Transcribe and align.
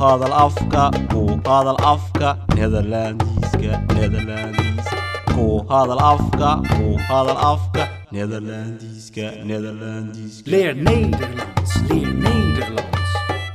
hadal 0.00 0.32
afka 0.32 0.82
ku 1.12 1.22
hadal 1.44 1.76
afka 1.92 2.28
nederlandiska 2.56 3.72
nederlandiska 3.96 4.96
ku 5.34 5.44
hadal 5.70 6.00
afka 6.12 6.50
ku 6.72 6.86
hadal 7.08 7.38
afka 7.52 7.84
nederlandiska 8.12 9.26
nederlandiska 9.50 10.48
Leer 10.50 10.74
Nederlands, 10.74 11.72
leer 11.88 12.12
Nederlands. 12.24 13.10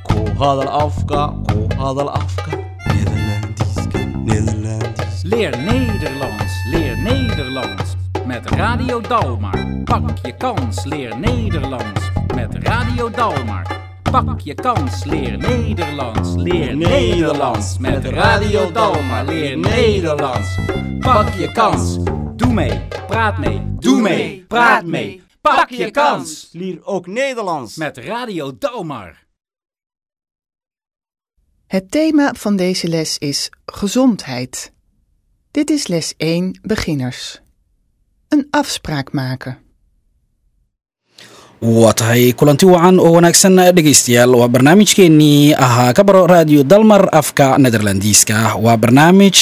ku 0.07 0.19
hadal 0.41 0.69
afka 0.85 1.21
ku 1.49 1.59
hadal 1.81 2.09
afka 2.21 2.51
nederlandiska 2.93 3.99
nederlandiska 4.29 5.25
Leer 5.31 5.53
Nederlands, 5.57 6.53
leer 6.71 6.95
Nederlands. 7.01 7.89
Met 8.29 8.45
Radio 8.51 9.01
Dalmar. 9.01 9.57
Pak 9.85 10.17
je 10.23 10.31
kans, 10.37 10.85
leer 10.85 11.17
Nederlands. 11.19 12.03
Met 12.35 12.53
Radio 12.61 13.09
Dalmar. 13.09 13.84
Pak 14.23 14.39
je 14.39 14.53
kans, 14.53 15.03
leer 15.03 15.37
Nederlands. 15.37 16.35
Leer 16.35 16.75
Nederlands. 16.75 17.77
Met 17.77 18.05
Radio 18.05 18.71
Dalmar. 18.71 19.25
Leer 19.25 19.57
Nederlands. 19.57 20.59
Pak 20.99 21.33
je 21.33 21.51
kans. 21.51 21.97
Doe 22.35 22.53
mee, 22.53 22.87
praat 23.07 23.37
mee, 23.37 23.61
doe 23.79 24.01
mee, 24.01 24.45
praat 24.47 24.85
mee. 24.85 25.21
Pak 25.41 25.69
je 25.69 25.91
kans. 25.91 26.49
Leer 26.51 26.85
ook 26.85 27.07
Nederlands. 27.07 27.75
Met 27.75 27.97
Radio 27.97 28.57
Dalmar. 28.57 29.25
Het 31.67 31.91
thema 31.91 32.33
van 32.33 32.55
deze 32.55 32.87
les 32.87 33.17
is 33.17 33.49
gezondheid. 33.65 34.73
Dit 35.51 35.69
is 35.69 35.87
les 35.87 36.13
1 36.17 36.59
beginners. 36.61 37.41
Een 38.27 38.47
afspraak 38.49 39.11
maken. 39.11 39.64
Waa 41.61 41.93
tahay 41.93 42.33
kulanti 42.33 42.65
wacan 42.65 42.99
oo 42.99 43.11
wanaagsan 43.15 43.55
dhegaystayaal. 43.75 44.35
Waa 44.35 44.47
barnaamijkeennii 44.47 45.53
ahaa 45.55 45.93
ka 45.93 46.03
baro 46.03 46.27
raadiyo 46.27 46.63
dalmar 46.63 47.09
afka 47.11 47.57
nederlandiiska 47.57 48.55
waa 48.61 48.77
barnaamij 48.77 49.37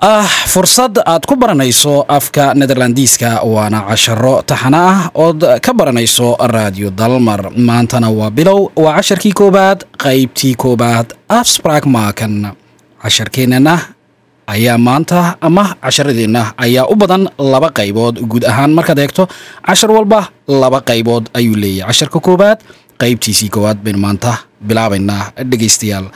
ah 0.00 0.22
fursad 0.46 0.98
aad 1.04 1.26
ku 1.26 1.34
baranayso 1.36 2.04
afka 2.08 2.54
nederlandiiska 2.54 3.42
waana 3.42 3.80
casharo 3.90 4.42
taxana 4.46 4.78
ah 4.90 4.98
ood 5.14 5.42
ka 5.60 5.72
baranayso 5.74 6.36
raadiyo 6.38 6.90
dalmar. 6.90 7.50
Maantana 7.56 8.10
waa 8.10 8.30
bilow 8.30 8.70
waa 8.76 8.96
casharkii 8.96 9.32
koowaad 9.32 9.84
qaybtii 9.98 10.54
koowaad 10.54 11.12
afspraak 11.28 11.84
maakan 11.86 12.54
casharkeennana 13.02 13.78
ayaa 14.54 14.78
maanta 14.86 15.36
ama 15.46 15.64
casharadeenna 15.84 16.42
ayaa 16.64 16.84
u 16.92 16.94
badan 17.00 17.22
laba 17.52 17.68
qaybood 17.78 18.16
guud 18.30 18.44
ahaan. 18.50 18.72
Markaad 18.78 18.98
eegto 19.04 19.24
cashar 19.66 19.90
walba 19.96 20.20
laba 20.62 20.80
qaybood 20.90 21.24
ayuu 21.38 21.56
leeyahay. 21.62 21.88
Casharka 21.92 22.18
koowaad 22.26 22.58
qaybtiisii 23.00 23.48
koowaad 23.54 23.78
baynu 23.84 23.98
maanta 24.04 24.32
bilaabaynaa 24.68 25.22
dhegaystayaal. 25.50 26.06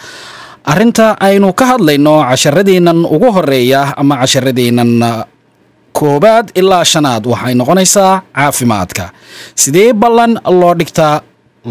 Arrinta 0.72 1.06
aynu 1.26 1.48
ka 1.58 1.64
hadlayno 1.70 2.14
casharadeennan 2.30 2.98
ugu 3.14 3.28
horreeya 3.36 3.80
ama 4.00 4.14
casharadeennan 4.22 4.90
koowaad 5.98 6.46
ilaa 6.60 6.84
shanaad 6.92 7.24
waxay 7.32 7.54
noqonaysaa 7.60 8.12
caafimaadka. 8.36 9.04
Sidee 9.62 9.92
ballan 10.02 10.32
loo 10.60 10.74
dhigtaa 10.80 11.20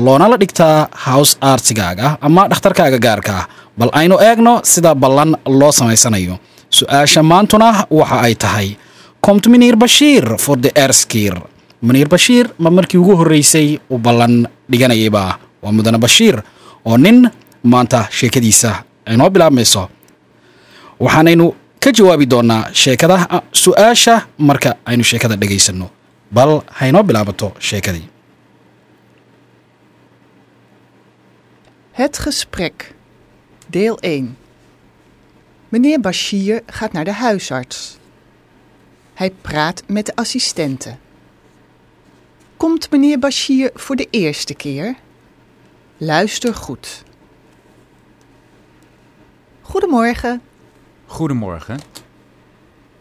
loonala 0.06 0.38
dhigtaa 0.42 0.88
house 1.06 1.34
artigaaga 1.52 2.08
ama 2.28 2.42
dhakhtarkaaga 2.52 3.00
gaarka 3.06 3.34
ah? 3.40 3.46
Bal 3.80 3.90
aynu 4.00 4.16
eegno 4.28 4.54
sida 4.72 4.92
ballan 5.04 5.32
loo 5.60 5.72
samaysanayo 5.80 6.36
su'aasha 6.78 7.22
maantuna 7.32 7.70
waxa 8.00 8.18
ay 8.28 8.36
tahay. 8.44 8.68
Komt 9.26 9.46
miniir 9.54 9.76
bashiir 9.84 10.26
for 10.46 10.56
the 10.64 10.72
erskir 10.86 11.34
miniir 11.88 12.08
bashiir 12.14 12.46
ma 12.64 12.70
markii 12.78 12.98
ugu 13.02 13.14
horreysay 13.20 13.68
u 13.90 13.98
ballan 14.06 14.48
dhiganayayba 14.72 15.24
waa 15.64 15.72
mudane 15.76 15.98
bashiir 16.06 16.36
oo 16.90 16.98
nin 16.98 17.18
maanta 17.72 18.00
sheekadiisa 18.18 18.72
ay 19.06 19.16
noo 19.18 19.30
bilaabmayso. 19.30 19.84
Waxaanaynu 21.00 21.46
ka 21.84 21.90
jawaabi 21.98 22.26
doonaa 22.34 22.64
sheekada 22.82 23.18
su'aasha 23.64 24.16
marka 24.48 24.70
aynu 24.90 25.04
sheekada 25.10 25.36
dhegaysanno 25.42 25.88
bal 26.36 26.52
haynoo 26.80 27.04
bilaabato 27.04 27.48
sheekadii. 27.60 28.08
Het 31.92 32.18
gesprek. 32.26 32.94
Deel 33.70 33.98
1. 34.02 34.36
Meneer 35.72 36.00
Bashir 36.00 36.62
gaat 36.66 36.92
naar 36.92 37.06
de 37.06 37.12
huisarts. 37.14 37.98
Hij 39.14 39.32
praat 39.42 39.84
met 39.88 40.06
de 40.06 40.16
assistente. 40.16 40.96
Komt 42.58 42.92
meneer 42.92 43.20
Bashir 43.20 43.72
voor 43.74 43.96
de 43.96 44.08
eerste 44.10 44.54
keer? 44.54 44.96
Luister 45.98 46.56
goed. 46.56 47.04
Goedemorgen. 49.62 50.42
Goedemorgen. 51.06 51.80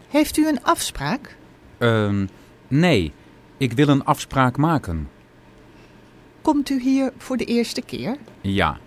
Heeft 0.07 0.37
u 0.37 0.47
een 0.47 0.63
afspraak? 0.63 1.37
Ehm, 1.77 2.25
nee, 2.67 3.13
ik 3.57 3.73
wil 3.73 3.87
een 3.87 4.05
afspraak 4.05 4.57
maken. 4.57 5.09
Komt 6.41 6.69
u 6.69 6.81
hier 6.81 7.13
voor 7.17 7.37
de 7.37 7.45
eerste 7.45 7.81
keer? 7.81 8.17
Ja, 8.41 8.79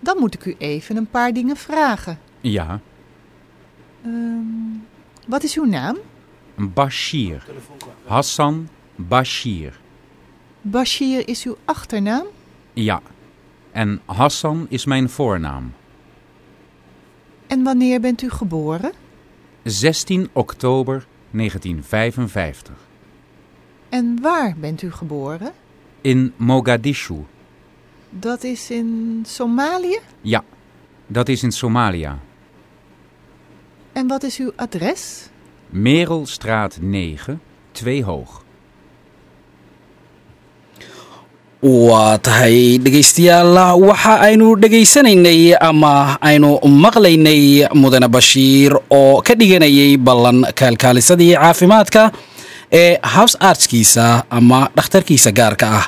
Dan 0.00 0.18
moet 0.18 0.34
ik 0.34 0.44
u 0.44 0.54
even 0.58 0.96
een 0.96 1.10
paar 1.10 1.32
dingen 1.32 1.56
vragen. 1.56 2.18
Ja. 2.42 2.80
Ehm, 4.04 4.42
wat 5.26 5.42
is 5.42 5.56
uw 5.56 5.64
naam? 5.64 5.96
Bashir. 6.56 7.46
Hassan 8.06 8.68
Bashir. 8.96 9.80
Bashir 10.60 11.28
is 11.28 11.44
uw 11.44 11.56
achternaam? 11.64 12.26
Ja. 12.72 13.02
En 13.70 14.00
Hassan 14.04 14.66
is 14.68 14.84
mijn 14.84 15.08
voornaam. 15.08 15.72
En 17.46 17.62
wanneer 17.62 18.00
bent 18.00 18.22
u 18.22 18.30
geboren? 18.30 18.92
16 19.62 20.28
oktober 20.32 21.06
1955. 21.30 22.74
En 23.88 24.18
waar 24.20 24.54
bent 24.58 24.82
u 24.82 24.92
geboren? 24.92 25.52
In 26.00 26.32
Mogadishu. 26.36 27.24
Dat 28.10 28.44
is 28.44 28.70
in 28.70 29.22
Somalië? 29.26 29.98
Ja, 30.20 30.44
dat 31.06 31.28
is 31.28 31.42
in 31.42 31.52
Somalia. 31.52 32.18
En 33.92 34.06
wat 34.08 34.22
is 34.22 34.38
uw 34.38 34.52
adres? 34.56 35.28
Merelstraat 35.70 36.78
9, 36.80 37.38
2 37.72 38.02
hoog. 38.04 38.40
waa 41.62 42.18
tahay 42.18 42.78
dhegaystayaal 42.82 43.78
waxa 43.86 44.14
aynu 44.26 44.48
dhegaysanaynay 44.62 45.54
ama 45.68 46.16
aynu 46.20 46.48
maqlaynay 46.84 47.68
mudane 47.82 48.08
bashiir 48.10 48.74
oo 48.90 49.20
ka 49.26 49.34
dhiganayay 49.38 49.94
ballan 50.06 50.40
kaalkaalisadii 50.58 51.36
caafimaadka 51.38 52.02
ee 52.80 52.98
house 53.14 53.36
artskiisa 53.50 54.24
ama 54.38 54.60
dhakhtarkiisa 54.76 55.30
gaarka 55.38 55.66
ah 55.78 55.86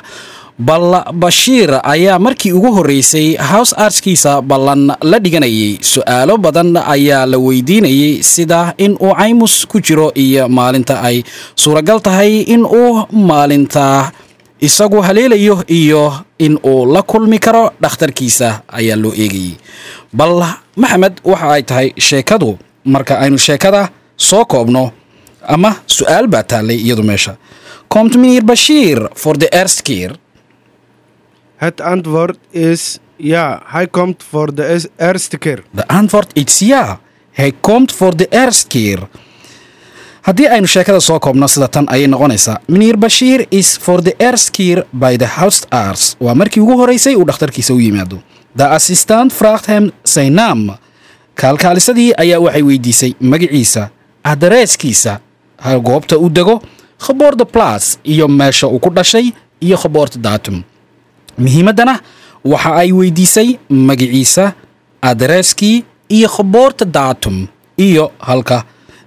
bal 0.59 1.03
bashiir 1.13 1.79
ayaa 1.83 2.19
markii 2.19 2.51
ugu 2.55 2.71
horreysay 2.71 3.35
house 3.35 3.75
artskiisa 3.77 4.41
ballan 4.41 4.87
la 5.01 5.19
dhiganayay. 5.19 5.77
Su'aalo 5.83 6.37
badan 6.37 6.77
ayaa 6.77 7.25
la 7.25 7.37
weydiinayay 7.37 8.23
sida 8.23 8.73
in 8.77 8.95
uu 8.99 9.11
caymus 9.15 9.65
ku 9.67 9.79
jiro 9.83 10.11
iyo 10.15 10.47
maalinta 10.49 11.01
ay 11.03 11.23
suuragal 11.55 11.99
tahay 12.01 12.41
in 12.47 12.63
uu 12.65 13.03
maalinta 13.11 14.11
isagu 14.61 15.01
haleelayo 15.03 15.63
iyo 15.67 16.23
in 16.39 16.55
uu 16.63 16.85
la 16.87 17.03
kulmi 17.03 17.39
karo 17.39 17.71
dhakhtarkiisa 17.81 18.61
ayaa 18.71 18.95
loo 18.95 19.11
eegayay. 19.11 19.59
Bal 20.13 20.39
maxamed 20.79 21.19
waxa 21.23 21.51
ay 21.51 21.63
tahay 21.63 21.87
sheekadu? 21.99 22.57
Marka 22.85 23.19
aynu 23.19 23.37
sheekada 23.37 23.89
soo 24.15 24.45
koobno 24.45 24.91
ama 25.47 25.75
su'aal 25.87 26.27
baa 26.31 26.43
taallay 26.47 26.79
iyadu 26.79 27.03
meesha. 27.03 27.35
Komt 27.91 28.15
meneer 28.15 28.43
bashiir 28.43 29.09
for 29.15 29.35
the 29.37 29.49
erskir 29.51 30.15
Het 31.55 31.81
antwoord 31.81 32.37
is 32.49 32.97
ja, 33.17 33.61
hij 33.65 33.87
komt 33.87 34.23
voor 34.29 34.55
de 34.55 34.89
eerste 34.97 35.37
keer. 35.37 35.63
de 35.71 35.87
antwoord 35.87 36.29
is 36.33 36.59
ja. 36.59 36.99
Hij 37.31 37.51
komt 37.61 37.91
for 37.91 38.15
the 38.15 38.27
erskir 38.29 39.07
haddii 40.21 40.47
aynu 40.47 40.67
sheekada 40.67 40.99
soo 40.99 41.19
koobno 41.19 41.47
sida 41.47 41.67
tan 41.67 41.85
ayay 41.87 42.07
noqonaysaa 42.07 42.57
meneer 42.67 42.97
bashiir 42.97 43.45
is 43.49 43.77
for 43.81 44.01
the 44.01 44.13
erskir 44.17 44.85
by 44.89 45.17
the 45.17 45.25
house 45.25 45.65
ars 45.69 46.15
waa 46.19 46.33
markii 46.33 46.61
ugu 46.63 46.77
horeysay 46.79 47.13
uu 47.15 47.25
dhakhtarkiisa 47.25 47.73
u 47.73 47.79
yimaado 47.79 48.17
the 48.55 48.63
assistant 48.67 49.33
zijn 50.03 50.33
naam. 50.33 50.77
Kaalkaalisadii 51.33 52.13
ayaa 52.17 52.39
waxay 52.39 52.63
weydiisay 52.63 53.13
magaciisa 53.19 53.89
adareeskiisa 54.23 55.19
goobta 55.83 56.17
u 56.17 56.29
dego 56.31 56.61
geboorte 56.97 57.45
plaats 57.45 57.97
iyo 58.03 58.27
meesha 58.27 58.67
uu 58.67 58.79
ku 58.79 58.89
dhashay 58.89 59.31
iyo 59.59 59.77
geboorte 59.77 60.19
datum 60.19 60.63
muhiimaddana 61.37 61.99
waxa 62.45 62.71
ay 62.81 62.91
weydiisay 62.91 63.57
magaciisa 63.69 64.53
adreeskii 65.01 65.83
iyo 66.09 66.29
geboorte 66.37 66.85
datum 66.85 67.47
iyo 67.77 68.11
halka 68.19 68.63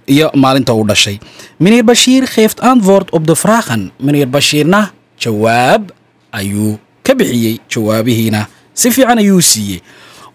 iyo 0.07 0.31
maalinta 0.35 0.73
uu 0.73 0.83
dhashay. 0.87 1.19
Meneer 1.59 1.83
bashiir 1.83 2.25
geeft 2.35 2.63
antwoord 2.63 3.07
op 3.11 3.23
de 3.23 4.25
bashiirna 4.25 4.91
jawaab 5.19 5.91
ayuu 6.31 6.77
ka 7.03 7.13
bixiyey. 7.15 7.59
Jawaabihiina 7.69 8.47
si 8.73 8.91
fiican 8.91 9.17
ayuu 9.17 9.41
siiyey. 9.41 9.81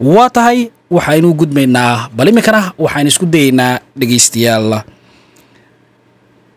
Waa 0.00 0.30
tahay 0.30 0.70
waxaynu 0.90 1.34
gudbaynaa 1.34 2.08
bal 2.16 2.28
iminkana 2.28 2.72
waxaynu 2.78 3.08
isku 3.08 3.26
dayaynaa 3.26 3.78
dhegaystayaal. 3.98 4.82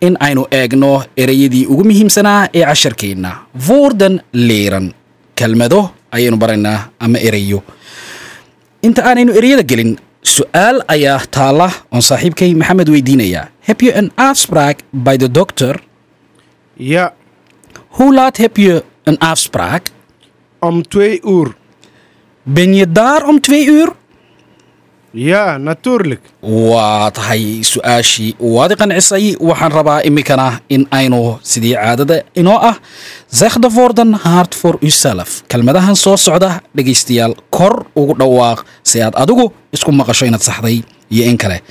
In 0.01 0.17
aynu 0.19 0.45
eegno 0.51 1.03
ereyadii 1.17 1.65
ugu 1.65 1.83
muhiimsanaa 1.83 2.49
ee 2.53 2.65
casharkeenna 2.65 3.31
voorden 3.67 4.21
leeran 4.33 4.93
kelmado 5.39 5.81
ayaynu 6.11 6.37
baraynaa 6.41 6.79
ama 6.99 7.17
ereyo. 7.27 7.59
Inta 8.81 9.05
aanaynu 9.09 9.37
ereyada 9.39 9.63
gelin 9.71 9.93
su'aal 10.33 10.81
ayaa 10.95 11.21
taala 11.37 11.69
oon 11.93 12.03
saaxiibkay 12.09 12.51
maxamed 12.61 12.89
weydiinayaa 12.95 13.45
heb 13.67 13.81
you 13.85 13.93
an 14.01 14.09
afspraak 14.29 14.81
by 15.05 15.15
the 15.23 15.29
doctor. 15.39 15.73
Ja, 16.93 17.13
hoe 17.97 18.13
laat 18.13 18.37
heb 18.37 18.57
je 18.57 18.83
een 19.03 19.17
afspraak 19.19 19.83
om 20.59 20.83
twee 20.83 21.21
uur. 21.23 21.55
ben 22.47 22.73
je 22.75 22.91
daar 22.91 23.27
om 23.27 23.41
twee 23.41 23.65
uur 23.67 23.91
Ja, 25.11 25.57
natuurlijk. 25.57 26.21
waa 26.41 27.09
tahay 27.11 27.63
su'aashii 27.63 28.35
waad 28.39 28.71
i 28.71 28.75
qancisay 28.75 29.35
waxaan 29.39 29.71
rabaa 29.71 30.01
iminkana 30.03 30.59
in 30.67 30.85
aynu 30.89 31.39
sidii 31.41 31.73
caadada 31.73 32.23
inoo 32.33 32.57
ah 32.69 32.75
zekhda 33.39 33.69
voorden 33.69 34.13
hard 34.13 34.55
for 34.55 34.77
uself 34.81 35.41
kelmadahan 35.47 35.95
soo 35.95 36.17
socda 36.17 36.61
dhegaystayaal 36.75 37.35
kor 37.49 37.85
ugu 37.95 38.13
dhawaaq. 38.19 38.59
Si 38.83 39.01
aad 39.01 39.13
adigu 39.15 39.51
isku 39.73 39.91
maqasho 39.91 40.25
inaad 40.25 40.41
saxday 40.41 40.83
iyo 41.09 41.23
in 41.25 41.37
kale. 41.37 41.61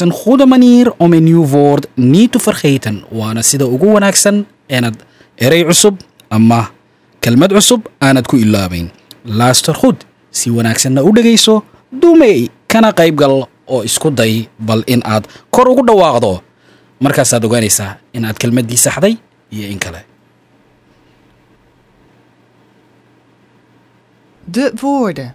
Een 0.00 0.10
goede 0.12 0.46
manier 0.46 0.92
om 0.98 1.12
een 1.12 1.24
nieuw 1.24 1.46
woord 1.46 1.86
niet 1.94 2.32
te 2.32 2.38
vergeten 2.38 3.04
waana 3.10 3.42
sida 3.42 3.64
ugu 3.64 3.86
wanaagsan 3.92 4.46
inaad 4.68 4.96
erey 5.36 5.64
cusub 5.64 5.94
ama 6.28 6.70
kelmad 7.20 7.52
cusub 7.52 7.86
aanad 7.98 8.26
ku 8.26 8.36
ilaabayn. 8.36 8.90
Laaster 9.24 9.74
goed 9.74 10.04
si 10.30 10.50
wanaagsanna 10.50 11.02
u 11.02 11.12
dhegayso 11.12 11.64
dumey 11.90 12.48
kana 12.74 12.90
qaybgal 12.90 13.46
oo 13.70 13.82
isku 13.86 14.10
day 14.10 14.50
bal 14.58 14.82
in 14.86 15.02
aad 15.06 15.30
kor 15.54 15.68
ugu 15.70 15.86
dhawaaqdo 15.86 16.42
markaasaad 16.98 17.44
ogaanaysaa 17.46 17.92
in 18.12 18.26
aad 18.26 18.36
kelmaddii 18.42 18.80
saxday 18.86 19.14
iyo 19.54 19.68
in 19.74 19.78
kale 19.78 20.02
De 24.54 24.72
woorden. 24.80 25.34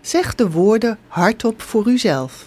Zeg 0.00 0.34
de 0.34 0.50
woorden 0.50 0.98
hardop 1.08 1.62
voor 1.62 1.88
uzelf. 1.88 2.46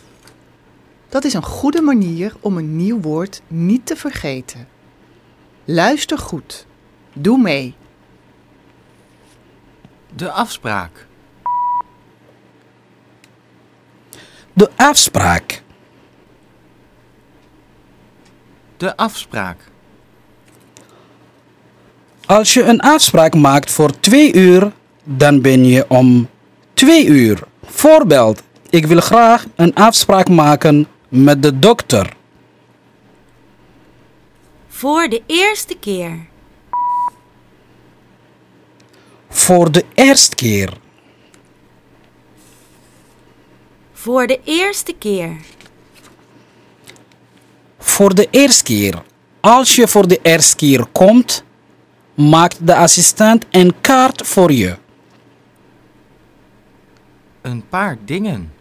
Dat 1.09 1.23
is 1.23 1.33
een 1.33 1.43
goede 1.43 1.81
manier 1.81 2.35
om 2.39 2.57
een 2.57 2.75
nieuw 2.75 2.99
woord 3.01 3.41
niet 3.47 3.85
te 3.85 3.95
vergeten. 3.95 4.67
Luister 5.65 6.17
goed. 6.17 6.65
Doe 7.13 7.37
mee. 7.37 7.75
De 10.15 10.31
afspraak. 10.31 11.07
De 14.59 14.69
afspraak 14.75 15.61
De 18.77 18.97
afspraak. 18.97 19.57
als 22.25 22.53
je 22.53 22.63
een 22.63 22.79
afspraak 22.79 23.35
maakt 23.35 23.71
voor 23.71 23.99
twee 23.99 24.33
uur 24.33 24.71
dan 25.03 25.41
ben 25.41 25.65
je 25.65 25.85
om 25.87 26.29
twee 26.73 27.05
uur 27.05 27.39
voorbeeld 27.63 28.43
ik 28.69 28.85
wil 28.85 28.99
graag 28.99 29.45
een 29.55 29.75
afspraak 29.75 30.29
maken 30.29 30.87
met 31.09 31.43
de 31.43 31.59
dokter 31.59 32.13
Voor 34.67 35.07
de 35.07 35.21
eerste 35.25 35.75
keer. 35.79 36.27
voor 39.29 39.71
de 39.71 39.85
eerste 39.93 40.35
keer 40.35 40.73
Voor 43.99 44.27
de 44.27 44.39
eerste 44.43 44.93
keer. 44.93 45.35
voor 47.77 48.15
de 48.15 48.27
eerste 48.31 48.63
keer. 48.63 49.03
Als 49.39 49.75
je 49.75 49.87
voor 49.87 50.07
de 50.07 50.19
eerste 50.21 50.55
keer 50.55 50.85
komt, 50.91 51.43
maakt 52.13 52.67
de 52.67 52.75
assistent 52.75 53.45
een 53.51 53.73
kaart 53.81 54.27
voor 54.27 54.51
je. 54.51 54.77
Een 57.41 57.63
paar 57.69 57.97
dingen. 58.05 58.53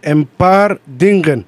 Een 0.00 0.28
paar 0.36 0.78
dingen. 0.84 1.46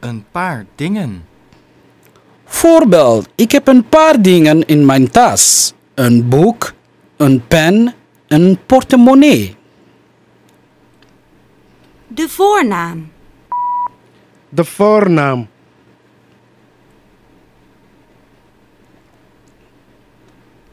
Een 0.00 0.24
paar 0.30 0.66
dingen. 0.74 1.26
Voorbeeld, 2.44 3.28
ik 3.34 3.52
heb 3.52 3.68
een 3.68 3.88
paar 3.88 4.22
dingen 4.22 4.66
in 4.66 4.86
mijn 4.86 5.10
tas. 5.10 5.74
Een 5.94 6.28
boek, 6.28 6.72
een 7.16 7.46
pen, 7.48 7.94
een 8.28 8.58
portemonnee. 8.66 9.56
De 12.06 12.28
voornaam. 12.28 13.10
De 14.48 14.64
voornaam. 14.64 15.48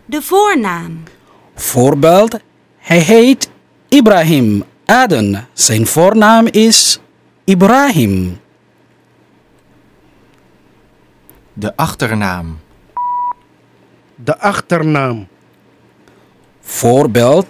De 0.06 0.22
voornaam. 0.22 1.04
Voorbeeld, 1.56 2.40
hij 2.78 3.00
heet 3.00 3.50
Ibrahim 3.88 4.64
Aden. 4.86 5.48
Zijn 5.54 5.86
voornaam 5.88 6.46
is 6.46 7.00
Ibrahim. 7.44 8.40
De 11.54 11.76
achternaam. 11.76 12.60
De 14.16 14.40
achternaam. 14.40 15.28
Voorbeeld, 16.68 17.48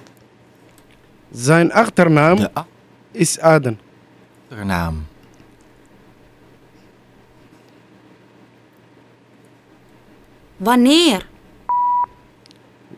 Zijn 1.32 1.72
achternaam 1.74 2.36
De 2.36 2.52
is 3.12 3.40
Aden. 3.40 3.80
achternaam. 4.50 5.08
Wanneer. 10.58 11.28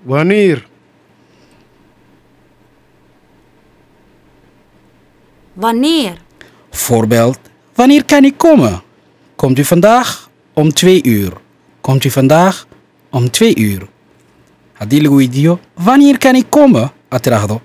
Wanneer? 0.01 0.67
Wanneer. 5.53 6.17
Voorbeeld, 6.69 7.39
wanneer 7.73 8.05
kan 8.05 8.23
ik 8.23 8.37
komen? 8.37 8.81
Komt 9.35 9.59
u 9.59 9.63
vandaag 9.65 10.29
om 10.53 10.73
twee 10.73 11.03
uur? 11.03 11.33
Komt 11.81 12.03
u 12.03 12.09
vandaag 12.09 12.67
om 13.09 13.31
twee 13.31 13.55
uur? 13.57 13.87
Haddii 14.79 15.01
lagu 15.01 15.15
weydiiyo 15.15 15.59
wanneer 15.73 16.17
kan 16.17 16.35
ik 16.35 16.49
komen 16.49 16.91
aad 17.09 17.21
tidhaahdo 17.23 17.61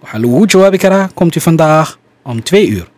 waxaa 0.00 0.18
lagugu 0.18 0.46
jawaabi 0.46 0.78
karaa 0.78 1.08
komt 1.14 1.36
u 1.36 1.40
vandaag 1.40 1.98
om 2.22 2.42
twee 2.42 2.68
uur 2.68 2.90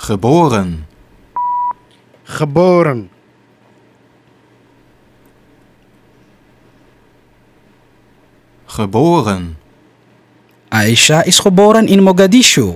Geboren. 0.00 0.86
Geboren. 2.24 3.10
Geboren. 8.66 9.56
Aisha 10.68 11.24
is 11.24 11.38
geboren 11.38 11.86
in 11.88 12.02
Mogadishu. 12.02 12.74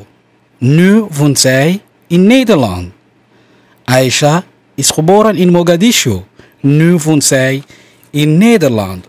Nu 0.59 1.07
woont 1.11 1.39
zij 1.39 1.83
in 2.07 2.27
Nederland. 2.27 2.93
Aisha 3.85 4.43
is 4.75 4.91
geboren 4.91 5.37
in 5.37 5.51
Mogadishu. 5.51 6.21
Nu 6.63 6.97
woont 7.05 7.25
zij 7.25 7.63
in 8.11 8.39
Nederland. 8.39 9.05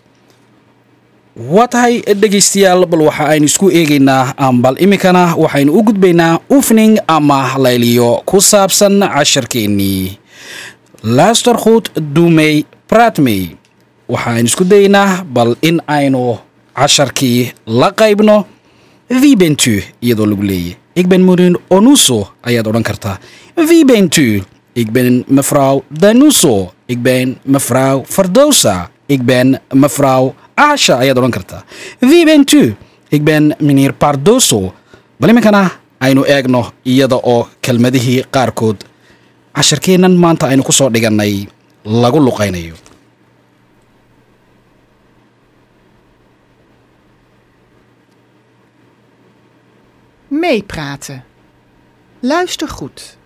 waa 1.34 1.66
tahay 1.68 2.02
dhegaystayaal 2.20 2.86
bal 2.88 3.10
waxa 3.10 3.26
aynu 3.34 3.46
isku 3.50 3.70
eegaynaa 3.70 4.34
bal 4.62 4.76
iminkana 4.78 5.34
waxaynu 5.36 5.74
u 5.74 5.82
gudbaynaa 5.84 6.40
oefening 6.50 7.00
ama 7.06 7.58
layliyo 7.58 8.22
ku 8.26 8.38
saabsan 8.42 9.00
casharkeennii 9.02 10.18
mee 12.30 12.66
praat 12.88 13.18
mee. 13.18 13.58
Waxaaynu 14.08 14.46
isku 14.46 14.64
dayaynaa 14.64 15.24
bal 15.26 15.56
in 15.62 15.82
aynu 15.88 16.38
casharkii 16.76 17.54
la 17.66 17.90
qaybno 17.92 18.46
wie 19.10 19.36
bent 19.36 19.66
u 19.68 19.82
iyadoo 20.02 20.26
lagu 20.26 20.44
leeyahy 20.44 20.76
ik 20.96 21.08
ben 21.08 21.22
murin 21.22 21.58
onuso 21.70 22.28
ayaad 22.44 22.68
odhan 22.68 22.84
kartaa 22.84 23.18
wie 23.56 23.86
bent 23.86 24.18
u 24.18 24.42
ik 24.74 24.92
ben 24.92 25.24
mevrouw 25.28 25.84
danuso. 25.88 26.74
Ik 26.86 27.02
ben 27.02 27.38
mevrouw 27.44 28.04
fardosa 28.06 28.90
ik 29.06 29.26
ben 29.26 29.62
mevrouw 29.72 30.36
asha. 30.54 31.14
Kartaa 31.30 31.64
wie 32.00 32.26
bent 32.26 32.52
u? 32.52 32.76
Ik 33.10 33.24
ben 33.24 33.56
meneer 33.60 33.94
pardoso. 33.94 34.74
Bal 35.18 35.30
iminkana 35.30 35.72
aynu 35.98 36.24
eegno 36.24 36.72
iyada 36.84 37.16
oo 37.16 37.48
kelmadihii 37.60 38.26
qaarkood 38.30 38.84
casharkeennan 39.54 40.18
maanta 40.18 40.48
aynu 40.48 40.64
ku 40.64 40.72
soo 40.72 40.90
dhigannay 40.90 41.48
lagu 41.84 42.20
luqaynayo 42.20 42.76
Meepraten. 50.34 51.24
Luister 52.20 52.68
goed. 52.68 53.18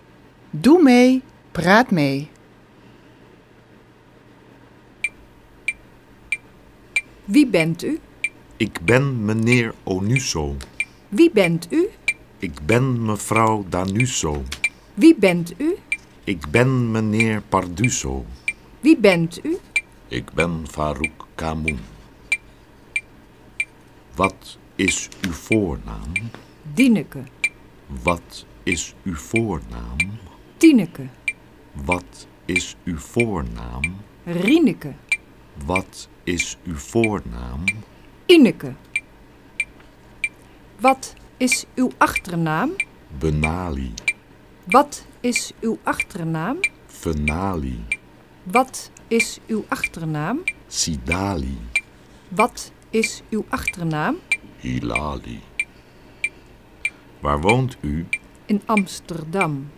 Doe 0.50 0.82
mee, 0.82 1.22
Praat 1.58 1.90
mee. 1.90 2.28
Wie 7.24 7.46
bent 7.46 7.82
u? 7.84 7.98
Ik 8.56 8.80
ben 8.84 9.24
meneer 9.24 9.74
Onuso. 9.82 10.56
Wie 11.08 11.30
bent 11.30 11.72
u? 11.72 11.88
Ik 12.38 12.60
ben 12.66 13.04
mevrouw 13.04 13.64
Danuso. 13.68 14.42
Wie 14.94 15.14
bent 15.14 15.60
u? 15.60 15.76
Ik 16.24 16.50
ben 16.50 16.90
meneer 16.90 17.42
Parduso. 17.48 18.24
Wie 18.80 18.96
bent 18.96 19.44
u? 19.44 19.56
Ik 20.08 20.32
ben 20.32 20.66
Farouk 20.70 21.26
Kamoun. 21.34 21.78
Wat 24.14 24.58
is 24.74 25.08
uw 25.26 25.32
voornaam? 25.32 26.12
Dieneke. 26.74 27.22
Wat 28.02 28.46
is 28.62 28.94
uw 29.04 29.14
voornaam? 29.14 29.96
Tineke. 30.56 31.06
Wat 31.72 32.26
is 32.44 32.76
uw 32.84 32.98
voornaam? 32.98 33.82
Rieneke. 34.24 34.94
Wat 35.66 36.08
is 36.24 36.56
uw 36.64 36.76
voornaam? 36.76 37.64
Ineke. 38.26 38.74
Wat 40.80 41.14
is 41.36 41.64
uw 41.74 41.90
achternaam? 41.98 42.70
Benali. 43.18 43.92
Wat 44.64 45.06
is 45.20 45.52
uw 45.60 45.78
achternaam? 45.82 46.56
Venali. 46.86 47.84
Wat 48.42 48.90
is 49.08 49.38
uw 49.46 49.64
achternaam? 49.68 50.38
Sidali. 50.66 51.58
Wat 52.28 52.72
is 52.90 53.22
uw 53.30 53.44
achternaam? 53.48 54.16
Hilali. 54.56 55.40
Waar 57.20 57.40
woont 57.40 57.76
u? 57.80 58.06
In 58.46 58.62
Amsterdam. 58.66 59.70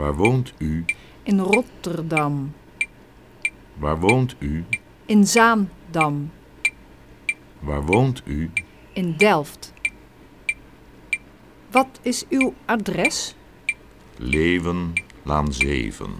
Waar 0.00 0.14
woont 0.14 0.52
u? 0.58 0.84
In 1.22 1.38
Rotterdam. 1.40 2.54
Waar 3.74 4.00
woont 4.00 4.36
u? 4.38 4.64
In 5.06 5.26
Zaandam. 5.26 6.30
Waar 7.58 7.82
woont 7.82 8.22
u? 8.24 8.50
In 8.92 9.16
Delft. 9.16 9.72
Wat 11.70 12.00
is 12.02 12.24
uw 12.28 12.54
adres? 12.64 13.34
Leeuwen, 14.16 14.92
Laan 15.22 15.52
7. 15.52 16.10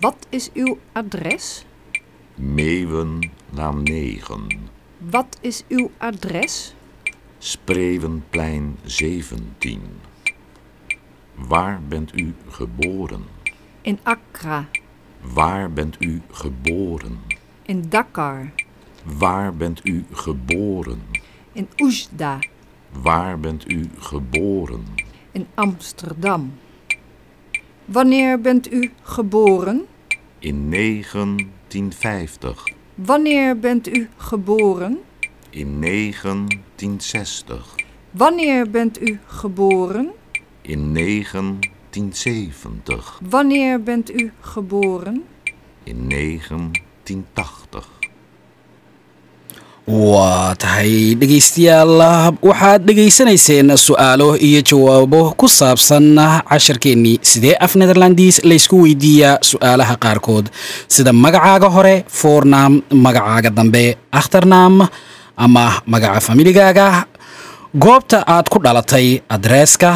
Wat 0.00 0.26
is 0.28 0.50
uw 0.52 0.78
adres? 0.92 1.64
Meeuwen, 2.34 3.30
Laan 3.50 3.82
9. 3.82 4.46
Wat 4.98 5.38
is 5.40 5.64
uw 5.68 5.90
adres? 5.98 6.74
Spreeuwenplein 7.38 8.76
17. 8.84 10.13
Waar 11.34 11.80
bent 11.88 12.20
u 12.20 12.34
geboren? 12.48 13.24
In 13.80 13.98
Accra. 14.02 14.68
Waar 15.20 15.72
bent 15.72 15.96
u 16.02 16.20
geboren? 16.30 17.18
In 17.62 17.88
Dakar. 17.88 18.50
Waar 19.18 19.54
bent 19.54 19.88
u 19.88 20.04
geboren? 20.12 21.02
In 21.52 21.68
Oejda. 21.82 22.38
Waar 23.02 23.40
bent 23.40 23.72
u 23.72 23.88
geboren? 23.98 24.84
In 25.32 25.46
Amsterdam. 25.54 26.52
Wanneer 27.84 28.40
bent 28.40 28.72
u 28.72 28.92
geboren? 29.02 29.86
In 30.38 30.70
1950. 30.70 32.64
Wanneer 32.94 33.58
bent 33.58 33.96
u 33.96 34.08
geboren? 34.16 34.98
In 35.50 35.80
1960. 35.80 37.74
Wanneer 38.10 38.70
bent 38.70 39.08
u 39.08 39.18
geboren? 39.26 40.12
In 40.66 40.92
1970. 40.96 43.20
Wanneer 43.30 43.80
bent 43.82 44.10
u 44.10 44.30
geboren? 44.40 45.22
In 45.84 45.96
1980. 46.08 47.82
waa 49.84 50.54
tahay 50.56 51.12
dhegaystayaal 51.20 51.92
waxaad 52.40 52.86
dhegaysanayseen 52.88 53.68
su'aalo 53.76 54.32
iyo 54.40 54.60
jawaabo 54.64 55.34
ku 55.36 55.44
saabsan 55.48 56.16
casharkeennii 56.48 57.18
sidee 57.20 57.52
af 57.60 57.76
netherlandis 57.76 58.40
laysku 58.48 58.80
weydiiyaa 58.84 59.36
su'aalaha 59.50 59.96
qaarkood 60.04 60.46
sida 60.88 61.12
magacaaga 61.12 61.68
hore 61.76 61.94
foornaam 62.08 62.80
magacaaga 63.06 63.50
dambe 63.58 63.84
akhtarnaam 64.20 64.88
ama 65.36 65.64
magaca 65.86 66.20
familigaaga 66.28 66.86
goobta 67.76 68.24
aad 68.36 68.48
ku 68.48 68.58
dhalatay 68.64 69.20
adreeska 69.28 69.92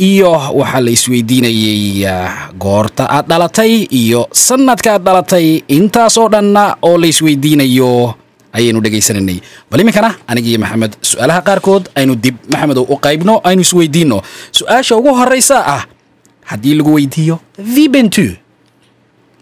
iyo 0.00 0.32
waxaa 0.60 0.80
la 0.80 0.90
isweydiinayey 0.96 2.08
goorta 2.58 3.04
aad 3.16 3.26
dhalatay 3.28 3.72
iyo 4.00 4.28
sanadka 4.32 4.90
aad 4.96 5.04
dhalatay. 5.04 5.46
Intaas 5.68 6.16
oo 6.18 6.28
dhanna 6.32 6.76
oo 6.82 6.96
la 6.98 7.06
isweydiinayo 7.06 8.14
ayaynu 8.56 8.80
dhegaysananay. 8.80 9.38
Bal 9.70 9.80
iminkana 9.80 10.10
anigiiyo 10.26 10.58
maxamed 10.64 10.92
su'aalaha 11.02 11.40
qaarkood 11.48 11.84
aynu 11.94 12.14
dib 12.16 12.36
maxamedow 12.52 12.84
u 12.88 12.96
qaybno 12.96 13.40
aynu 13.44 13.60
isweydiinno. 13.66 14.18
Su'aasha 14.52 14.96
ugu 14.96 15.12
horraysa 15.14 15.56
ah 15.76 15.82
haddii 16.50 16.74
lagu 16.80 16.94
weydiiyo 16.96 17.36
vibentu 17.58 18.24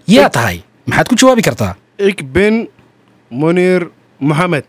yaa 0.09 0.29
tahay 0.31 0.61
maxaad 0.87 1.07
ku 1.09 1.15
jawaabi 1.15 1.43
kartaa? 1.43 1.75
Ik 1.99 2.23
ben 2.27 2.67
meneer 3.31 3.89
Mohammed. 4.21 4.65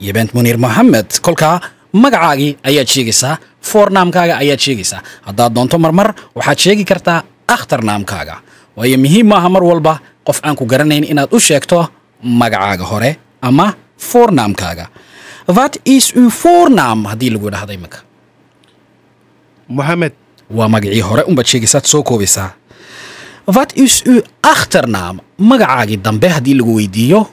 iyo 0.00 0.12
bent 0.12 0.34
muniir 0.36 0.58
moxamed 0.60 1.08
kolkaa 1.24 1.60
magacaagii 2.02 2.52
ayaad 2.68 2.88
sheegaysaa 2.94 3.34
foornaamkaaga 3.70 4.34
ayaad 4.42 4.60
sheegaysaa. 4.64 5.00
Haddaad 5.26 5.52
doonto 5.56 5.76
marmar 5.84 6.08
waxaad 6.38 6.58
sheegi 6.64 6.84
kartaa 6.90 7.18
akhtarnaamkaaga 7.54 8.36
waayo 8.76 8.96
muhiim 9.04 9.26
maaha 9.32 9.48
mar 9.54 9.62
walba 9.70 9.94
qof 10.26 10.38
aan 10.46 10.56
ku 10.58 10.64
garanayn 10.72 11.04
inaad 11.12 11.30
u 11.32 11.38
sheegto 11.48 11.78
magacaaga 12.40 12.84
hore 12.92 13.10
ama 13.48 13.66
foornaamkaaga 14.10 14.86
wat 15.56 15.74
is 15.84 16.06
uw 16.20 16.28
voornaam 16.42 17.04
haddii 17.10 17.30
lagu 17.34 17.46
idhahdo 17.48 17.72
iminka 17.78 17.98
Mohammed. 19.68 20.12
waa 20.50 20.68
magacii 20.68 21.00
hore 21.02 21.22
unbaad 21.26 21.46
sheegaysaad 21.46 21.84
soo 21.90 22.02
koobaysaa. 22.02 22.50
Wat 23.56 23.70
is 23.84 24.02
uw 24.06 24.20
akhtarnaam 24.42 25.18
magacaagii 25.38 25.96
dambe 25.98 26.28
haddii 26.28 26.54
lagu 26.54 26.74
weydiiyo 26.78 27.26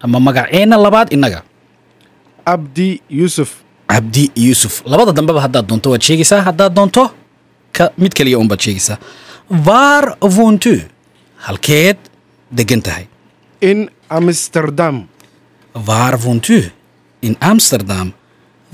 ama 0.00 0.20
magaceenna 0.20 0.76
labaad 0.78 1.10
innaga. 1.12 1.42
Abdi 2.46 3.00
Yusuf. 3.10 3.63
Cabdi 3.94 4.24
yuusuf 4.46 4.74
labada 4.92 5.12
dambeba 5.18 5.40
haddaad 5.46 5.66
doonto 5.70 5.88
waad 5.94 6.02
sheegaysaa 6.08 6.40
haddaad 6.48 6.72
doonto 6.78 7.04
ka 7.76 7.84
mid 8.02 8.12
keliya 8.18 8.38
unbaad 8.42 8.60
sheegaysaa 8.66 8.98
waar 9.66 10.04
woont 10.36 10.64
u? 10.66 10.76
halkeed 11.46 11.98
degan 12.58 12.82
tahay 12.86 13.06
In 13.70 13.88
Amsterdam. 14.08 14.96
waar 15.88 16.14
woont 16.20 16.48
u? 16.48 16.58
In 17.20 17.36
amsterdam. 17.40 18.12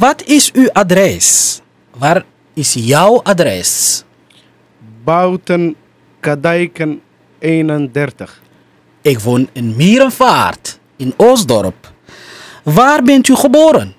Wat 0.02 0.22
is 0.26 0.50
uw 0.60 0.68
adres? 0.72 1.60
Waar 1.98 2.24
is 2.54 2.74
jouw 2.74 3.20
adres? 3.22 4.02
Buiten 5.04 5.76
Kadijken 6.20 7.00
31. 7.38 8.40
ik 9.02 9.18
woon 9.20 9.48
in 9.52 9.76
Mierenvaart 9.76 10.78
in 10.96 11.14
Oostdorp. 11.16 11.92
Waar 12.64 13.02
bent 13.02 13.28
u 13.28 13.34
geboren 13.36 13.94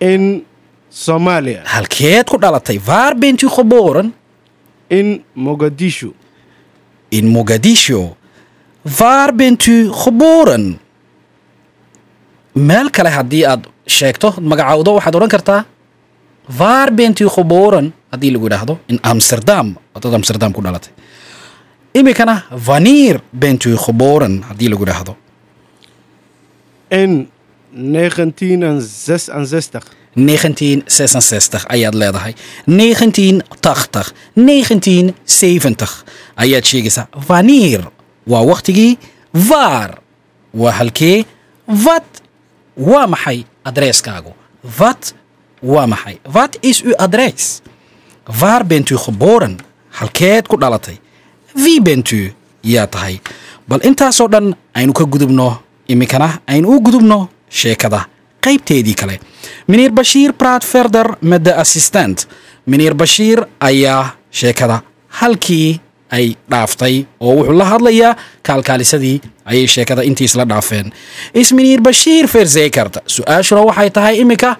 In 0.00 0.44
Somalia. 0.88 1.60
halkeed 1.64 2.24
ku 2.26 2.36
dhalatay 2.38 2.80
waar 2.84 3.14
bent 3.18 3.42
u 3.42 3.48
geboren 3.48 4.14
In 4.88 5.22
Mogadishu. 5.36 6.10
in 7.10 7.26
Mogadishu. 7.28 8.14
Waar 8.82 9.34
bent 9.34 9.66
u 9.66 9.92
geboren? 9.92 10.80
Meel 12.52 12.90
kale 12.90 13.08
haddii 13.08 13.44
aad 13.46 13.66
sheegto 13.86 14.34
magacawdo 14.40 14.92
waxaad 14.98 15.14
odhan 15.14 15.28
kartaa 15.28 15.64
waar 16.56 16.90
bent 16.94 17.20
u 17.20 17.28
geboren 17.28 17.92
haddii 18.10 18.30
lagu 18.32 18.46
idhaahdo 18.46 18.78
in 18.86 18.98
amsterdam 19.02 19.76
wadaad 19.94 20.14
amsterdam 20.14 20.52
ku 20.52 20.60
dhalatay 20.62 20.92
iminkana 21.92 22.44
wanneer 22.66 23.20
bent 23.30 23.64
u 23.64 23.76
geboren 23.76 24.42
haddii 24.48 24.68
lagu 24.68 24.82
idhaahdo 24.82 25.16
In 26.90 27.10
1966. 27.10 27.30
1966 27.30 27.39
ayaad 31.68 31.94
leedahay. 31.94 32.34
1980 32.66 34.12
1970 34.34 36.04
ayaad 36.36 36.64
sheegaysaa. 36.64 37.06
Wanneer 37.28 37.80
waa 38.26 38.42
wakhtigii 38.44 38.98
waar 39.32 39.98
waa 40.50 40.70
halkee? 40.72 41.24
Wat 41.84 42.04
waa 42.74 43.06
maxay 43.06 43.44
adreeskaagu? 43.62 44.32
Wat 44.78 45.14
waa 45.62 45.86
maxay? 45.86 46.18
Wat 46.32 46.56
is 46.60 46.82
uw 46.84 46.94
adres 46.96 47.60
waar 48.40 48.66
bent 48.66 48.90
u 48.90 48.96
geboren 48.96 49.58
halkeed 49.88 50.46
ku 50.46 50.56
dhalatay. 50.56 50.98
Wie 51.54 51.82
bent 51.82 52.10
u 52.10 52.32
yaa 52.60 52.86
tahay. 52.86 53.20
Bal 53.68 53.80
intaasoo 53.82 54.28
dhan 54.28 54.54
aynu 54.72 54.92
ka 54.92 55.04
gudubno 55.04 55.60
iminkana 55.86 56.40
aynu 56.46 56.68
u 56.68 56.80
gudubno 56.82 57.28
sheekada. 57.50 58.00
Qaybteedii 58.44 58.94
kale 58.96 59.18
meneer 59.68 59.90
bashiir 59.92 60.32
met 61.22 61.44
de 61.44 61.52
assistent 61.54 62.26
meneer 62.66 62.94
bashiir 62.94 63.38
ayaa 63.60 64.14
sheekada 64.30 64.82
halkii 65.20 65.80
ay 66.10 66.34
dhaaftay 66.50 67.04
oo 67.20 67.34
wuxuu 67.36 67.52
la 67.58 67.64
hadlayaa 67.64 68.16
kaalkaalisadii 68.42 69.20
ayay 69.44 69.66
sheekada 69.66 70.02
intii 70.02 70.24
isla 70.24 70.44
dhaafeen. 70.48 70.92
Isminiir 71.34 71.80
bashiir 71.80 72.26
ferzekert 72.28 72.96
su'aashuna 73.06 73.60
waxay 73.68 73.90
tahay 73.90 74.16
iminka 74.20 74.56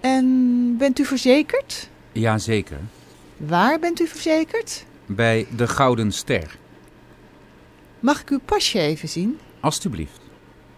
En 0.00 0.76
bent 0.78 0.98
u 0.98 1.04
verzekerd? 1.04 1.88
Jazeker. 2.12 2.80
Waar 3.36 3.78
bent 3.78 4.00
u 4.00 4.06
verzekerd? 4.06 4.84
Bij 5.06 5.46
de 5.56 5.66
Gouden 5.68 6.12
Ster. 6.12 6.58
Mag 8.00 8.20
ik 8.20 8.30
uw 8.30 8.40
pasje 8.44 8.78
even 8.80 9.08
zien? 9.08 9.38
Alsjeblieft. 9.60 10.20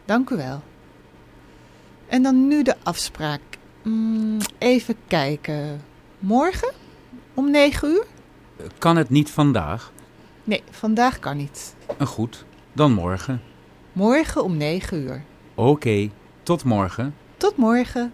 Dank 0.04 0.30
u 0.30 0.36
wel. 0.36 0.62
En 2.06 2.22
dan 2.22 2.46
nu 2.48 2.62
de 2.62 2.74
afspraak. 2.82 3.40
Mm, 3.82 4.38
even 4.58 4.96
kijken. 5.06 5.80
Morgen? 6.18 6.72
Om 7.34 7.50
9 7.50 7.88
uur? 7.88 8.04
Kan 8.78 8.96
het 8.96 9.10
niet 9.10 9.30
vandaag? 9.30 9.92
Nee, 10.44 10.62
vandaag 10.70 11.18
kan 11.18 11.36
niet. 11.36 11.74
Eh, 11.98 12.06
Goed, 12.06 12.44
dan 12.72 12.92
morgen. 12.92 13.42
Morgen 13.92 14.44
om 14.44 14.56
9 14.56 15.02
uur. 15.02 15.22
Oké, 15.54 16.10
tot 16.42 16.64
morgen. 16.64 17.14
Tot 17.36 17.56
morgen. 17.56 18.12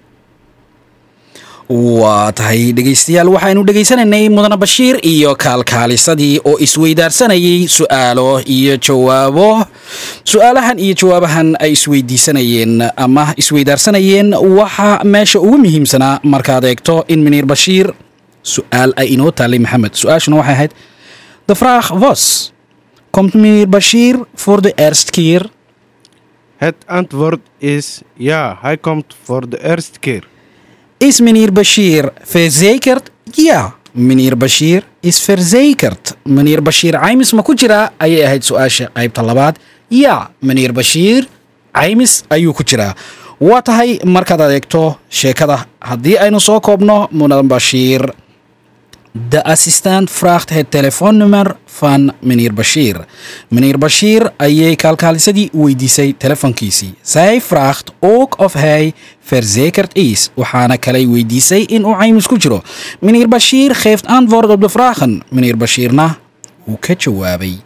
Waa 1.69 2.33
tahay 2.33 2.73
dhegaystayaal 2.73 3.29
waxaynu 3.29 3.61
dhegaysanaynay 3.69 4.29
mudane 4.33 4.57
bashiir 4.57 4.97
iyo 5.05 5.37
kaalkaalisadii 5.37 6.41
oo 6.49 6.57
isweydaarsanayay 6.59 7.69
su'aalo 7.69 8.41
iyo 8.57 8.77
jawaabo. 8.81 9.67
Su'aalahan 10.25 10.79
iyo 10.81 10.95
jawaabahan 10.97 11.57
ay 11.61 11.73
isweydiisanayeen 11.77 12.89
ama 12.97 13.35
isweydaarsanayeen 13.37 14.33
waxaa 14.59 15.05
meesha 15.05 15.41
ugu 15.41 15.59
muhiimsanaa 15.59 16.21
markaad 16.25 16.65
eegto 16.65 17.05
in 17.09 17.21
miniir 17.21 17.45
bashiir 17.47 17.93
su'aal 18.43 18.97
ay 18.97 19.13
inoo 19.15 19.31
taalay 19.31 19.59
maxamed. 19.61 19.93
Su'aashuna 19.93 20.37
waxay 20.41 20.55
ahayd 20.57 20.73
vraag 21.61 21.87
was 22.01 22.53
komt 23.13 23.35
miniir 23.37 23.69
bashiir 23.69 24.17
voor 24.45 24.61
de 24.65 24.73
eerste 24.77 25.13
keer 25.13 25.45
Het 26.59 26.75
antwoord 26.87 27.41
is 27.59 28.03
ja, 28.17 28.59
hij 28.63 28.77
komt 28.77 29.15
voor 29.25 29.49
de 29.49 29.59
eerste 29.63 29.99
keer. 30.01 30.25
Is 31.00 31.21
meneer 31.21 31.50
Bashir 31.52 32.11
verzekerd? 32.26 33.11
Ja, 33.37 33.75
meneer 33.95 34.35
Bashir 34.37 34.83
is 35.02 35.21
verzekerd. 35.26 36.17
Meneer 36.26 36.61
Bashir 36.61 36.99
caymis 36.99 37.33
ma 37.33 37.43
ku 37.43 37.55
jiraa 37.55 37.90
ayay 38.03 38.25
ahayd 38.27 38.42
su'aasha 38.42 38.90
qaybta 38.94 39.23
labaad. 39.23 39.59
Ya 39.90 40.31
meneer 40.42 40.73
Bashir 40.73 41.29
caymis 41.73 42.25
ayuu 42.31 42.53
ku 42.53 42.64
jiraa 42.64 42.94
waa 43.40 43.62
tahay 43.62 44.01
markaad 44.05 44.40
adeegto 44.40 44.99
sheekada. 45.09 45.66
Haddii 45.81 46.18
aynu 46.18 46.40
soo 46.40 46.61
koobno 46.61 47.09
mudan 47.12 47.46
Bashir 47.49 48.03
De 49.26 49.44
assistent 49.44 50.11
vraagt 50.11 50.50
het 50.50 50.70
telefoonnummer 50.70 51.57
van 51.64 52.12
meneer 52.20 52.54
Bashir. 52.54 53.04
Meneer 53.48 53.78
Bashir 53.78 54.33
ayay 54.37 54.76
kaalkaalisadii 54.76 55.48
weydiisay 55.52 56.14
telefoonkiisii. 56.18 56.94
Zij 57.02 57.40
vraagt 57.40 57.92
ook 58.00 58.38
of 58.38 58.52
hij 58.52 58.92
verzekerd 59.20 59.94
is. 59.96 60.31
Waxaana 60.35 60.76
kaley 60.76 61.09
weydiisay 61.09 61.61
in 61.61 61.83
uu 61.85 61.96
caymis 61.96 62.26
jiro. 62.38 62.62
Meneer 63.00 63.28
Bashir 63.28 63.74
geeft 63.74 64.07
antwoord 64.07 64.48
op 64.48 64.61
de 64.61 64.68
vragen. 64.68 65.22
Meneer 65.31 65.57
Bashirna 65.57 66.18
wuu 66.64 66.76
ka 66.81 66.94
jawaabay. 66.98 67.59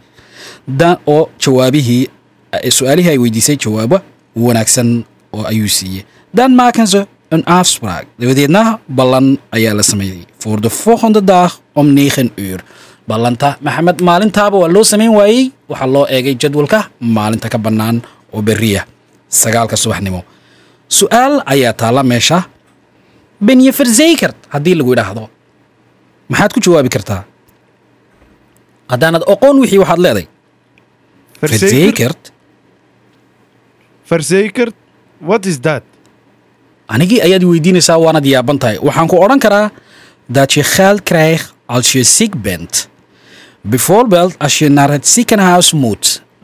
Dan 0.65 0.97
oo 1.03 1.29
jawaabihii 1.37 2.07
eh, 2.49 2.69
su'aalihii 2.71 3.09
ay 3.09 3.19
weydiisay 3.19 3.55
jawaabo 3.55 3.99
wanaagsan 4.33 5.05
oo 5.29 5.43
ayuu 5.43 5.67
siiyey. 5.67 6.05
Dan 6.31 6.55
maken 6.55 6.87
ze 6.87 7.07
een 7.33 7.43
afspraak. 7.59 8.05
Dabadeedna 8.19 8.79
ballan 8.97 9.27
ayaa 9.55 9.73
la 9.73 9.81
sameeyey 9.81 10.25
voor 10.37 10.61
de 10.61 10.69
volgende 10.69 11.21
dag 11.23 11.59
om 11.73 11.87
9 11.93 12.31
uur. 12.35 12.59
ballanta 13.11 13.57
maxamed 13.61 13.99
maalintaaba 14.01 14.57
waa 14.57 14.69
loo 14.75 14.83
samayn 14.83 15.11
waayey 15.17 15.51
waxaa 15.67 15.87
loo 15.95 16.05
eegay 16.15 16.35
jadwalka 16.41 16.79
maalinta 16.99 17.47
ka 17.53 17.57
bannaan 17.65 17.97
oo 18.31 18.41
berriya 18.47 18.85
sagaalka 19.27 19.75
subaxnimo 19.75 20.21
su'aal 20.97 21.33
ayaa 21.53 21.73
taalla 21.81 22.03
meesha 22.11 22.39
ben 23.47 23.59
je 23.65 23.71
verzekerd 23.79 24.35
haddii 24.53 24.75
lagu 24.79 24.91
idhaahdo 24.95 25.23
maxaad 26.31 26.51
ku 26.55 26.59
jawaabi 26.65 26.89
kartaa 26.95 27.21
haddaanad 28.91 29.23
oqoon 29.33 29.59
wixii 29.63 29.79
waxaad 29.83 29.99
leeday 30.05 30.25
verzekerd 31.41 32.21
Verzekerd? 34.11 34.73
Wat 35.17 35.45
is 35.45 35.57
dat? 35.61 35.83
Anigii 36.87 37.21
ayaad 37.21 37.43
weydiinaysaa 37.43 37.97
waanad 37.97 38.25
yaaban 38.25 38.59
tahay. 38.59 38.77
Waxaan 38.81 39.07
ku 39.07 39.17
odhan 39.23 39.39
karaa 39.39 39.71
dat 40.29 40.51
je 40.53 40.63
geld 40.63 41.01
krijgt 41.03 41.53
als 41.65 41.91
je 41.91 42.03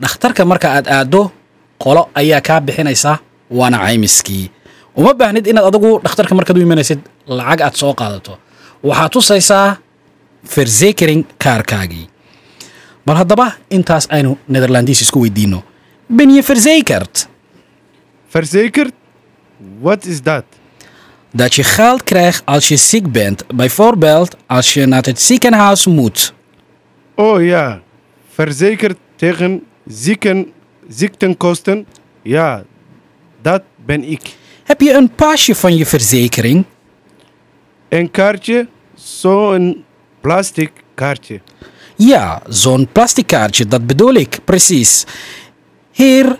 dhakhtarka 0.00 0.44
marka 0.44 0.68
aad 0.80 0.86
aaddo 0.88 1.30
qolo 1.78 2.08
ayaa 2.16 2.40
kaa 2.40 2.60
bixinaysa 2.60 3.18
waana 3.52 3.78
caymiskii. 3.84 4.50
Uma 4.96 5.12
baahnid 5.14 5.46
inaad 5.46 5.66
adigu 5.70 6.00
dhakhtarka 6.04 6.34
markaad 6.34 6.56
u 6.56 6.60
imanaysid 6.64 7.00
lacag 7.28 7.60
aad 7.60 7.74
soo 7.76 7.92
qaadato. 7.94 8.38
Waxaad 8.82 9.10
tusaysaa 9.12 9.76
verzekering 10.54 11.24
kaarkaagii. 11.38 12.06
Bal 13.06 13.16
haddaba 13.20 13.52
intaas 13.70 14.08
aynu 14.08 14.38
nederlandiis 14.48 15.00
isku 15.04 15.20
weydiino. 15.20 15.62
Ben 16.08 16.30
je 16.34 16.42
verzekerd 16.42 17.28
Verzekerd? 18.30 18.92
Wat 19.80 20.04
is 20.04 20.22
dat? 20.22 20.44
dat 21.32 21.54
je 21.54 21.64
geld 21.64 22.04
krijgt 22.04 22.42
als 22.44 22.68
je 22.68 22.76
ziek 22.76 23.12
bent. 23.12 23.44
Bijvoorbeeld 23.54 24.36
als 24.46 24.74
je 24.74 24.86
naar 24.86 25.02
het 25.02 25.20
ziekenhuis 25.20 25.86
moet. 25.86 26.34
Oh 27.14 27.44
ja, 27.44 27.80
verzekerd 28.30 28.96
tegen 29.16 29.62
zieken, 29.86 30.52
ziektenkosten? 30.88 31.86
Ja, 32.22 32.64
dat 33.42 33.62
ben 33.84 34.04
ik. 34.04 34.34
Heb 34.64 34.80
je 34.80 34.92
een 34.92 35.10
pasje 35.14 35.54
van 35.54 35.76
je 35.76 35.86
verzekering? 35.86 36.64
Een 37.88 38.10
kaartje, 38.10 38.68
zo'n 38.94 39.84
plastic 40.20 40.72
kaartje. 40.94 41.40
Ja, 41.96 42.42
zo'n 42.48 42.88
plastic 42.92 43.26
kaartje, 43.26 43.66
dat 43.66 43.86
bedoel 43.86 44.14
ik, 44.14 44.38
precies. 44.44 45.04
Hier 45.92 46.38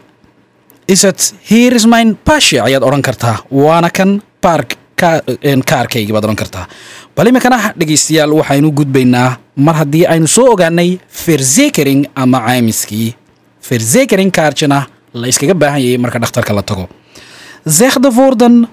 is 0.90 1.03
het, 1.07 1.35
hier 1.46 1.72
is 1.79 1.87
mijn 1.87 2.16
pasje, 2.22 2.61
ayaad 2.62 2.83
odhan 2.83 3.03
kartaa. 3.03 3.37
Waana 3.48 3.88
kan 3.90 4.20
park 4.40 4.74
ka- 4.94 5.22
een 5.40 5.62
kaarkayga 5.64 6.12
baad 6.12 6.24
odhan 6.26 6.37
kartaa. 6.42 6.66
Bal 7.14 7.26
iminkana 7.31 7.72
dhegaystayaal 7.79 8.33
waxaynu 8.40 8.72
gudbaynaa. 8.74 9.38
Mar 9.55 9.74
haddii 9.74 10.07
aynu 10.07 10.26
soo 10.26 10.46
ogaanay 10.53 10.98
verzekering 11.24 12.07
ama 12.14 12.40
caymiskii. 12.46 13.14
Verzekering 13.68 14.31
kaartjana 14.33 14.87
la 15.12 15.26
iskaga 15.26 15.55
baahan 15.55 15.81
yahay 15.83 15.98
marka 15.98 16.18
dhakhtarka 16.18 16.53
la 16.55 16.62
tago. 16.62 16.88
Zeg 17.66 17.98
de 18.00 18.11
woorden 18.11 18.68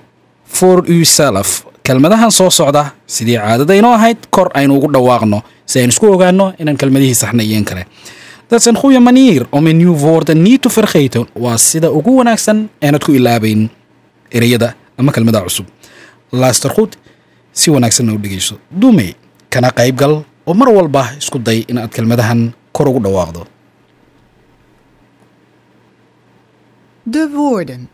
voor 0.57 0.83
uzelf 0.87 1.65
kelmadahan 1.83 2.31
soo 2.31 2.49
socda 2.49 2.93
sidii 3.05 3.37
caadadaynoo 3.37 3.93
ahayd 3.93 4.17
kor 4.29 4.49
aynu 4.53 4.75
ugu 4.77 4.91
dhawaaqno. 4.93 5.41
Si 5.65 5.79
aynu 5.79 5.91
isku 5.91 6.05
ogaano 6.13 6.53
inaan 6.59 6.77
kelmadihii 6.77 7.15
saxna 7.15 7.43
iyo 7.43 7.57
in 7.57 7.63
kale 7.65 7.85
dat 8.47 8.59
is 8.59 8.65
een 8.65 8.75
goede 8.75 8.99
manier 8.99 9.47
om 9.49 9.67
een 9.67 9.77
nieuw 9.77 9.95
woorden 9.95 10.41
niet 10.41 10.61
te 10.61 10.69
vergeten 10.69 11.27
waa 11.33 11.57
sida 11.57 11.87
ugu 11.87 12.11
wanaagsan 12.11 12.69
aanad 12.79 13.03
ku 13.03 13.13
ilaabayn 13.13 13.69
ereyada 14.29 14.75
ama 14.95 15.11
kelmadaha 15.11 15.43
cusub 15.43 15.67
laaster 16.29 16.69
goed 16.69 16.97
si 17.51 17.71
wanaagsanna 17.71 18.11
u 18.11 18.19
dhegeyso 18.19 18.59
dume 18.67 19.13
kana 19.49 19.69
qaybgal 19.71 20.25
oo 20.43 20.53
mar 20.53 20.73
walba 20.73 21.11
isku 21.17 21.41
day 21.41 21.63
inaad 21.67 21.89
kelmadahan 21.89 22.53
kor 22.71 22.87
ugu 22.87 23.01
dhawaaqdo 23.01 23.45
De 27.09 27.29
woorden. 27.33 27.89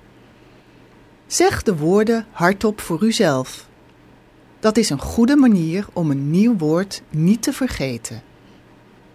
Zeg 1.27 1.63
de 1.63 1.75
woorden 1.75 2.25
hardop 2.31 2.81
voor 2.81 3.03
uzelf. 3.03 3.67
Dat 4.59 4.77
is 4.77 4.89
een 4.89 4.99
goede 4.99 5.35
manier 5.35 5.87
om 5.93 6.11
een 6.11 6.29
nieuw 6.29 6.57
woord 6.57 7.01
niet 7.09 7.41
te 7.41 7.53
vergeten. 7.53 8.21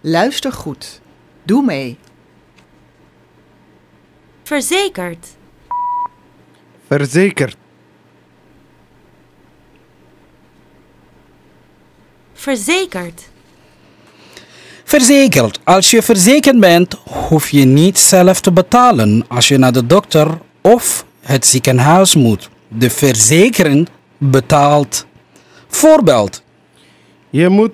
Luister 0.01 0.51
goed. 0.51 1.01
Doe 1.49 1.63
mee. 1.63 1.97
Verzekerd. 4.43 5.27
Verzekerd. 6.87 7.57
Verzekerd. 12.33 13.29
Verzekerd. 14.83 15.59
Als 15.63 15.91
je 15.91 16.01
verzekerd 16.01 16.59
bent, 16.59 16.93
hoef 17.03 17.49
je 17.49 17.65
niet 17.65 17.97
zelf 17.97 18.41
te 18.41 18.51
betalen 18.51 19.25
als 19.27 19.47
je 19.47 19.57
naar 19.57 19.73
de 19.73 19.85
dokter 19.85 20.37
of 20.61 21.05
het 21.21 21.45
ziekenhuis 21.45 22.15
moet. 22.15 22.49
De 22.67 22.89
verzekering 22.89 23.87
betaalt. 24.17 25.05
Voorbeeld. 25.67 26.43
Je 27.29 27.49
moet 27.49 27.73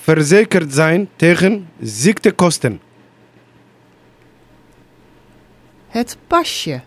verzekerd 0.00 0.72
zijn 0.74 1.08
tegen 1.16 1.68
ziektekosten. 1.80 2.80
Het 5.96 6.16
pasje. 6.26 6.80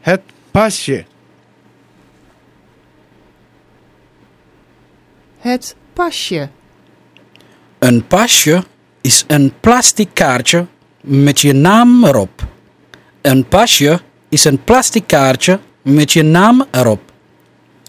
Het 0.00 0.20
pasje. 0.50 1.04
Het 5.38 5.76
pasje. 5.92 6.48
Een 7.78 8.06
pasje 8.06 8.64
is 9.00 9.24
een 9.26 9.52
plastic 9.60 10.08
kaartje 10.12 10.66
met 11.00 11.40
je 11.40 11.52
naam 11.52 12.04
erop. 12.04 12.46
Een 13.20 13.48
pasje 13.48 14.00
is 14.28 14.44
een 14.44 14.64
plastic 14.64 15.06
kaartje 15.06 15.60
met 15.82 16.12
je 16.12 16.22
naam 16.22 16.64
erop. 16.70 17.12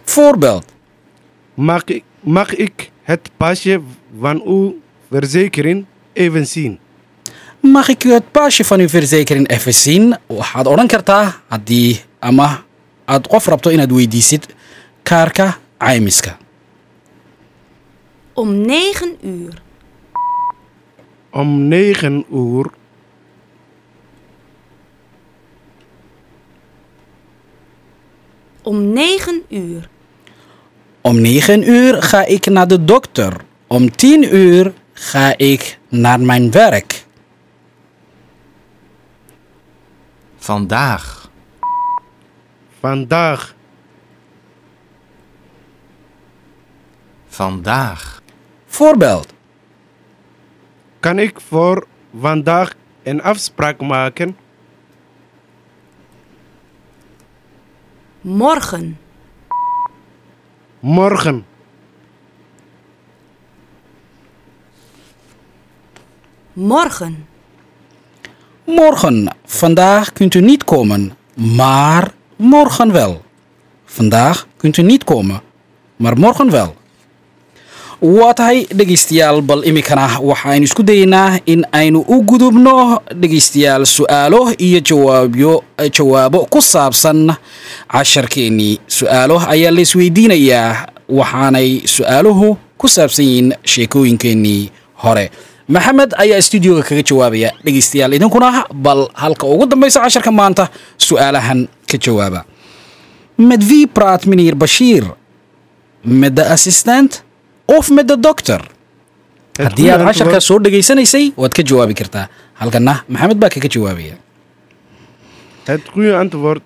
Voorbeeld. 0.04 0.74
Mag 1.54 1.84
ik, 1.84 2.04
mag 2.20 2.56
ik 2.56 2.92
het 3.02 3.30
pasje 3.38 3.82
van 4.20 4.42
uw 4.46 4.82
verzekering 5.10 5.86
even 6.14 6.48
zien? 6.48 6.80
Mag 7.66 7.88
ik 7.88 8.02
het 8.02 8.32
pasje 8.32 8.64
van 8.64 8.80
uw 8.80 8.90
verzekering 8.90 9.50
even 9.50 9.74
zien? 9.74 10.18
Waxaad 10.26 10.68
odhan 10.68 10.88
kartaa 10.88 11.42
haddii 11.48 12.02
ama 12.20 12.64
aad 13.06 13.28
qof 13.28 13.46
rabto 13.46 13.70
inaad 13.70 13.92
weydiisid 13.92 14.46
kaarka 15.04 15.58
caymiska. 15.78 16.38
Om 18.34 18.66
negen 18.66 19.18
uur. 19.22 19.62
Om 21.32 21.68
9 21.68 22.26
uur. 22.32 22.70
Om 28.62 28.94
negen 28.94 29.44
uur. 29.50 29.90
Om 31.02 31.22
9 31.22 31.70
uur 31.70 32.02
ga 32.04 32.26
ik 32.26 32.46
naar 32.46 32.68
de 32.68 32.86
dokter. 32.86 33.34
Om 33.68 33.96
10 33.96 34.36
uur 34.36 34.74
ga 34.94 35.38
ik 35.38 35.80
naar 35.90 36.20
mijn 36.20 36.52
werk. 36.52 37.05
Vandaag. 40.46 41.30
Vandaag. 42.80 43.56
Vandaag. 47.28 48.22
Voorbeeld. 48.66 49.34
Kan 51.00 51.20
ik 51.20 51.42
voor 51.42 51.88
vandaag 52.20 52.74
een 53.04 53.22
afspraak 53.22 53.82
maken? 53.82 54.38
Morgen. 58.22 59.00
Morgen. 60.80 61.46
Morgen. 66.54 67.35
Morgen. 68.66 69.30
Vandaag 69.46 70.14
kunt 70.14 70.34
u 70.36 70.42
niet 70.42 70.64
komen, 70.64 71.14
maar 71.34 72.12
morgen 72.36 72.92
wel. 72.92 73.22
Vandaag 73.86 74.48
kunt 74.58 74.78
u 74.78 74.82
niet 74.82 75.04
komen, 75.04 75.42
maar 75.96 76.18
morgen 76.18 76.52
wel. 76.52 76.76
waa 78.00 78.34
tahay 78.34 78.66
dhegaystayaal 78.76 79.40
bal 79.46 79.64
iminkana 79.64 80.20
waxaynu 80.22 80.64
isku 80.68 80.84
dayeynaa 80.84 81.40
in 81.44 81.64
aynu 81.72 82.04
u 82.08 82.18
gudubno 82.28 83.00
dhegaystayaal 83.20 83.86
su'aalo 83.86 84.52
iyo 84.58 84.80
jawaabyo 84.84 85.64
jawaabo 85.92 86.46
ku 86.52 86.62
saabsan 86.62 87.32
casharkeennii 87.88 88.80
su'aalo 88.88 89.40
ayaa 89.48 89.72
la 89.72 89.82
isweydiinayaa 89.82 90.86
waxaanay 91.10 91.82
su'aaluhu 91.88 92.58
ku 92.78 92.88
saabsan 92.88 93.26
yihiin 93.26 93.50
sheekooyinkeennii 93.64 94.70
hore 95.04 95.32
maxamed 95.74 96.12
ayaa 96.24 96.42
stuudioga 96.48 96.84
kaga 96.90 97.04
jawaabaya 97.10 97.50
dhegaystayaal. 97.66 98.14
Idinkuna 98.18 98.50
bal 98.86 99.10
halka 99.14 99.46
ugu 99.54 99.66
dambaysa 99.72 100.00
casharka 100.06 100.32
maanta 100.32 100.70
su'aalahan 100.98 101.68
ka 101.90 101.98
jawaaba. 101.98 102.42
Med 103.38 103.62
vi 103.70 103.80
praat 103.88 104.26
meneer 104.26 104.56
bashir 104.56 105.04
med 106.04 106.34
de 106.36 106.44
assistent 106.56 107.24
of 107.68 107.90
met 107.90 108.08
de 108.08 108.18
doctor. 108.18 108.62
Haddii 109.58 109.90
aad 109.92 110.02
antwoord- 110.30 110.48
soo 110.48 110.60
dhegaysanaysay 110.60 111.26
waad 111.42 111.54
ka 111.58 111.64
jawaabi 111.64 111.94
kartaa. 112.02 112.28
Halkana 112.62 112.94
maxamed 113.10 113.38
baa 113.42 113.50
kaga 113.50 113.68
jawaabaya. 113.76 114.16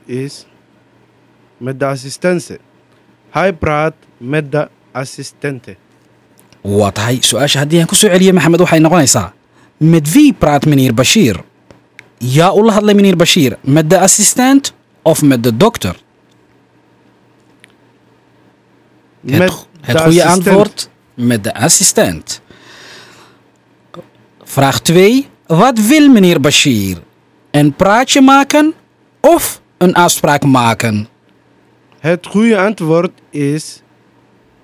Is 0.07 0.45
met 1.62 1.79
de 1.79 1.85
assistente. 4.93 5.77
Waa 6.61 6.91
tahay 6.91 7.19
su-aasha 7.21 7.59
haddii 7.59 7.79
aan 7.81 7.87
ku 7.87 7.95
soo 7.95 8.09
celiyo 8.09 8.33
maxamed 8.33 8.59
waxay 8.59 8.79
noqonaysaa 8.79 9.33
med 9.79 10.07
vi 10.07 10.33
praat 10.33 10.65
meneer 10.65 10.93
bashir 10.93 11.35
yaa 12.19 12.51
ula 12.53 12.73
hadlay 12.73 12.95
meneer 12.95 13.15
bashir 13.15 13.57
med 13.63 13.89
de 13.89 13.97
assistent 13.99 14.73
of 15.03 15.21
met 15.21 15.43
de 15.43 15.57
doctor 15.57 15.95
Met 19.21 19.39
het, 19.41 19.65
het 19.81 19.97
de 19.97 20.03
goede 20.03 20.25
antwoord 20.25 20.89
met 21.13 21.43
de 21.43 21.53
assistent. 21.53 22.41
Vraag 24.43 24.79
2. 24.79 25.27
Wat 25.45 25.79
wil 25.79 26.09
meneer 26.09 26.39
Bashir? 26.39 26.97
Een 27.51 27.73
praatje 27.73 28.21
maken 28.21 28.73
of 29.19 29.61
een 29.77 29.93
afspraak 29.93 30.43
maken? 30.43 31.07
Het 31.99 32.25
goede 32.25 32.57
antwoord 32.59 33.11
is 33.29 33.81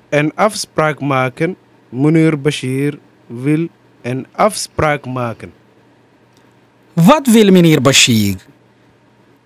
een 0.10 0.31
afspraak 0.36 0.99
maken. 0.99 1.55
Meneer 1.95 2.36
Bashir 2.41 2.99
wil 3.27 3.67
een 4.01 4.27
afspraak 4.31 5.05
maken. 5.05 5.53
Wat 6.93 7.27
wil 7.27 7.51
meneer 7.51 7.81
Bashir? 7.81 8.36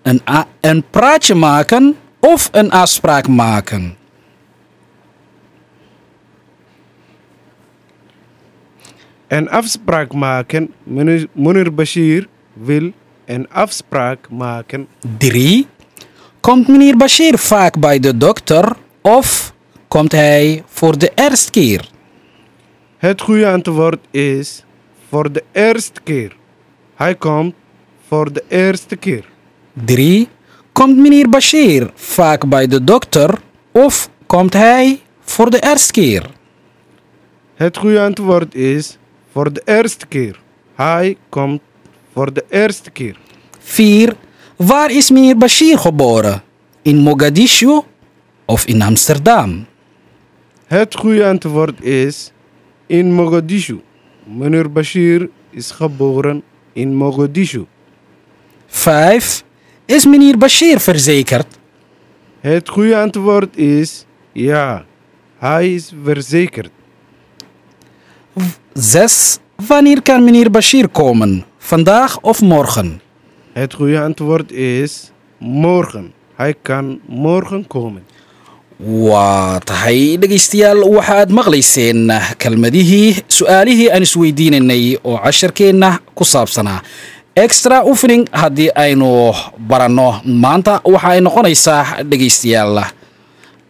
Een, 0.02 0.20
een 0.60 0.84
praatje 0.90 1.34
maken 1.34 1.96
of 2.20 2.48
een 2.52 2.70
afspraak 2.70 3.28
maken? 3.28 3.96
Een 9.28 9.48
afspraak 9.48 10.12
maken. 10.12 10.72
Meneer, 10.82 11.26
meneer 11.32 11.74
Bashir 11.74 12.28
wil 12.52 12.92
een 13.24 13.50
afspraak 13.50 14.30
maken. 14.30 14.88
3. 15.18 15.66
Komt 16.40 16.68
meneer 16.68 16.96
Bashir 16.96 17.38
vaak 17.38 17.78
bij 17.78 17.98
de 17.98 18.16
dokter 18.16 18.76
of 19.00 19.54
komt 19.88 20.12
hij 20.12 20.62
voor 20.66 20.98
de 20.98 21.12
eerste 21.14 21.50
keer? 21.50 21.88
Het 23.00 23.20
goede 23.20 23.48
antwoord 23.48 23.98
is 24.10 24.64
voor 25.08 25.32
de 25.32 25.44
eerste 25.52 26.00
keer. 26.00 26.36
Hij 26.94 27.14
komt 27.14 27.54
voor 28.08 28.32
de 28.32 28.44
eerste 28.48 28.96
keer. 28.96 29.24
3. 29.72 30.28
Komt 30.72 30.96
meneer 30.96 31.28
Bashir 31.28 31.90
vaak 31.94 32.48
bij 32.48 32.66
de 32.66 32.84
dokter 32.84 33.38
of 33.72 34.10
komt 34.26 34.52
hij 34.52 35.00
voor 35.20 35.50
de 35.50 35.60
eerste 35.60 35.92
keer? 35.92 36.30
Het 37.54 37.76
goede 37.76 38.00
antwoord 38.00 38.54
is 38.54 38.98
voor 39.32 39.52
de 39.52 39.62
eerste 39.64 40.06
keer. 40.06 40.40
Hij 40.74 41.16
komt 41.28 41.60
voor 42.12 42.32
de 42.32 42.44
eerste 42.48 42.90
keer. 42.90 43.16
4. 43.58 44.16
Waar 44.56 44.90
is 44.90 45.10
meneer 45.10 45.36
Bashir 45.36 45.78
geboren? 45.78 46.42
In 46.82 46.96
Mogadishu 46.96 47.80
of 48.44 48.64
in 48.64 48.82
Amsterdam? 48.82 49.66
Het 50.66 50.94
goede 50.94 51.26
antwoord 51.26 51.84
is 51.84 52.32
in 52.90 53.12
Mogadishu. 53.14 53.78
Meneer 54.26 54.68
Bashir 54.68 55.28
is 55.52 55.70
geboren 55.70 56.42
in 56.72 56.94
Mogadishu. 56.94 57.66
5. 58.66 59.44
Is 59.86 60.06
meneer 60.06 60.36
Bashir 60.38 60.78
verzekerd? 60.80 61.58
Het 62.40 62.68
goede 62.68 62.96
antwoord 62.98 63.56
is 63.56 64.06
ja. 64.32 64.84
Hij 65.38 65.74
is 65.74 65.92
verzekerd. 66.04 66.70
6. 68.72 69.38
Wanneer 69.66 70.02
kan 70.02 70.24
meneer 70.24 70.50
Bashir 70.50 70.88
komen? 70.88 71.44
Vandaag 71.58 72.20
of 72.20 72.40
morgen? 72.40 73.00
Het 73.52 73.74
goede 73.74 74.00
antwoord 74.00 74.52
is 74.52 75.12
morgen. 75.38 76.12
Hij 76.34 76.54
kan 76.62 77.00
morgen 77.06 77.66
komen. 77.66 78.02
Waa 78.80 79.60
tahay 79.60 80.16
dhegaystayaal 80.16 80.80
waxaad 80.88 81.28
maqlayseen 81.36 82.08
kelmadihii 82.40 83.24
su'aalihii 83.28 83.90
aan 83.92 84.02
isweydiinaynay 84.02 84.96
oo 85.04 85.18
casharkeenna 85.20 85.98
ku 86.16 86.24
saabsanaa. 86.24 86.80
Extra 87.36 87.82
oefening 87.84 88.24
haddii 88.32 88.70
aynu 88.74 89.34
baranno 89.68 90.20
maanta 90.24 90.80
waxa 90.84 91.08
ay 91.12 91.20
noqonaysaa 91.20 92.02
dhegaystayaal. 92.10 92.80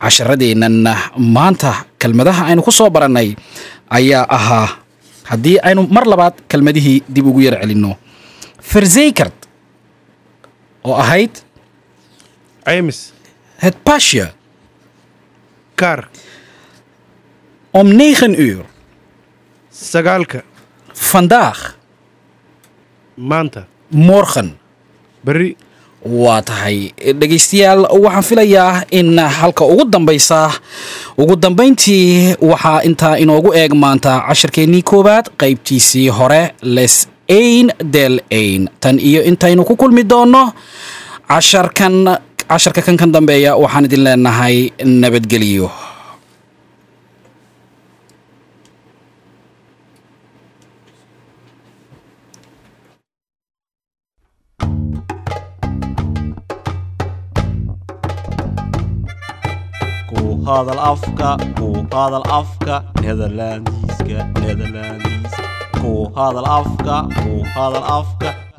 Casharadeennan 0.00 0.86
maanta 1.18 1.74
kelmadaha 1.98 2.46
aynu 2.46 2.62
ku 2.62 2.70
soo 2.72 2.90
barannay 2.90 3.34
ayaa 3.90 4.26
ahaa 4.28 4.68
haddii 5.30 5.58
aynu 5.62 5.86
mar 5.90 6.06
labaad 6.06 6.34
kelmadihii 6.48 7.02
dib 7.14 7.26
ugu 7.26 7.40
yar 7.50 7.58
celinno. 7.60 7.96
Verzekerd 8.72 9.34
oo 10.84 10.94
ahayd 10.94 11.34
kaar 15.82 16.00
om 17.72 17.88
negen 17.98 18.34
uur. 18.48 18.64
Sagaalka 19.90 20.40
vandaag. 21.12 21.58
Maanta. 23.16 23.62
Morgen. 23.90 24.48
Berri 25.24 25.56
waa 26.02 26.40
tahay 26.42 26.92
dhegaystayaal 27.20 27.82
waxaan 28.02 28.22
filayaa 28.28 28.84
in 28.90 29.18
halka 29.18 29.64
ugu 29.64 29.84
dambaysa. 29.92 30.50
Ugu 31.18 31.36
dambayntii 31.36 32.36
waxaa 32.50 32.80
intaa 32.88 33.16
inoogu 33.22 33.52
eeg 33.54 33.72
maanta 33.82 34.12
casharkeennii 34.28 34.82
koowaad 34.82 35.26
qaybtiisii 35.40 36.08
hore 36.08 36.54
les 36.62 37.08
ain 37.28 37.72
del 37.92 38.20
ain. 38.30 38.68
Tan 38.80 38.98
iyo 38.98 39.22
intaynu 39.22 39.64
ku 39.64 39.76
kulmi 39.76 40.02
doonno 40.08 40.52
casharkan 41.28 41.94
casharka 42.50 42.80
kan 42.86 42.96
kan 43.00 43.10
dambeeya 43.14 43.52
waxaan 43.62 43.86
idin 43.88 44.02
leenahay 44.06 44.56
nabadgelyo 45.02 45.68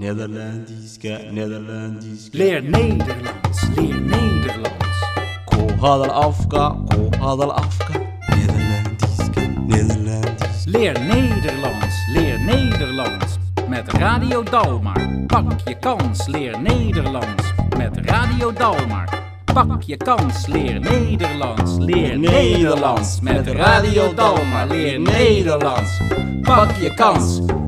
nederlandiska 0.02 1.18
nederlandiska 1.32 2.38
Leer 2.38 2.62
Nederlands, 2.62 3.60
leer 3.78 4.02
Nederlands. 4.02 4.98
ku 5.46 5.62
hadal 5.82 6.12
afka 6.12 6.64
ku 6.90 7.02
hadal 7.22 7.52
afka 7.52 7.94
nederlandiska 8.36 9.42
nederlandiska 9.68 10.22
Leer 10.66 10.94
Nederlands, 11.00 11.96
leer 12.16 12.40
Nederlands. 12.40 13.38
Met 13.68 13.94
Radio 13.94 14.44
Dalmar. 14.44 15.26
Pak 15.28 15.60
je 15.66 15.74
kans, 15.80 16.28
leer 16.28 16.60
Nederlands. 16.62 17.54
Met 17.78 17.98
Radio 18.06 18.52
Dalmar. 18.52 19.10
Pak 19.54 19.82
je 19.82 19.98
kans, 19.98 20.48
leer 20.48 20.80
Nederlands. 20.80 21.78
Leer 21.80 22.18
Nederlands. 22.20 23.22
Met 23.22 23.48
Radio 23.48 24.14
Dalmar, 24.14 24.68
leer 24.68 25.00
Nederlands. 25.00 26.02
Pak 26.42 26.72
je 26.82 26.94
kans, 26.94 27.40